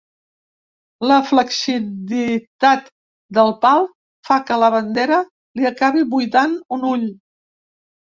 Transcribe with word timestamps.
La 1.11 1.17
flacciditat 1.31 2.89
del 3.39 3.55
pal 3.67 3.87
fa 4.31 4.41
que 4.51 4.61
la 4.65 4.73
bandera 4.79 5.23
li 5.31 5.73
acabi 5.75 6.07
buidant 6.17 6.61
un 6.81 6.93
ull. 6.99 7.11